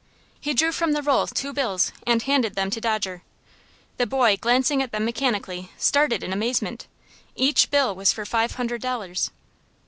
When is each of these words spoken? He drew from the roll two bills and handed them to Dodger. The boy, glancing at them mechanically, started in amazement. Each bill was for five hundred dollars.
He 0.39 0.55
drew 0.55 0.71
from 0.71 0.93
the 0.93 1.03
roll 1.03 1.27
two 1.27 1.53
bills 1.53 1.91
and 2.07 2.23
handed 2.23 2.55
them 2.55 2.71
to 2.71 2.81
Dodger. 2.81 3.21
The 3.97 4.07
boy, 4.07 4.35
glancing 4.35 4.81
at 4.81 4.91
them 4.91 5.05
mechanically, 5.05 5.69
started 5.77 6.23
in 6.23 6.33
amazement. 6.33 6.87
Each 7.35 7.69
bill 7.69 7.93
was 7.93 8.11
for 8.11 8.25
five 8.25 8.53
hundred 8.55 8.81
dollars. 8.81 9.29